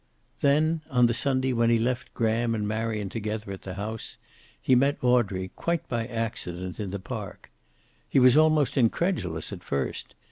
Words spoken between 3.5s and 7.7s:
at the house, he met Audrey quite by accident in the park.